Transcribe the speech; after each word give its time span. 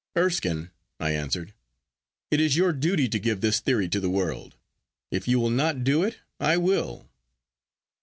'Erskine,' 0.17 0.71
I 0.99 1.11
answered, 1.11 1.53
'it 2.31 2.39
is 2.41 2.57
your 2.57 2.73
duty 2.73 3.07
to 3.07 3.19
give 3.19 3.41
this 3.41 3.59
theory 3.59 3.87
to 3.89 3.99
the 3.99 4.09
world. 4.09 4.55
If 5.11 5.27
you 5.27 5.39
will 5.39 5.51
not 5.51 5.83
do 5.83 6.01
it, 6.01 6.17
I 6.39 6.57
will. 6.57 7.07